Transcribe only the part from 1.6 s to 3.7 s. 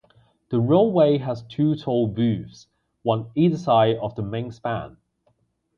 toll-booths, one either